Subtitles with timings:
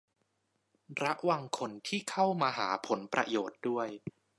[1.01, 3.87] ระวังคนที่เข้ามาหาผลประโยชน์ด้วย